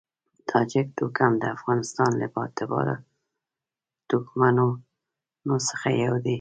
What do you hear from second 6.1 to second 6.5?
دی.